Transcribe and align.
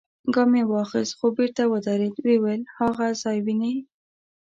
ګام 0.33 0.51
يې 0.59 0.63
واخيست، 0.71 1.13
خو 1.17 1.25
بېرته 1.37 1.61
ودرېد، 1.71 2.15
ويې 2.23 2.37
ويل: 2.43 2.61
هاغه 2.77 3.07
ځای 3.21 3.37
وينې؟ 3.45 3.73